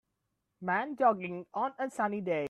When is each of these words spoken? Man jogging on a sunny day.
Man 0.61 0.95
jogging 0.95 1.45
on 1.53 1.73
a 1.77 1.87
sunny 1.91 2.21
day. 2.21 2.39